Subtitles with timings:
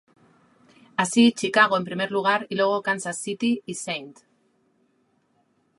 [1.03, 4.19] Así, Chicago, en primer lugar, y luego Kansas City y St.